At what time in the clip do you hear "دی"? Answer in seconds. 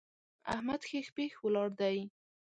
1.81-1.97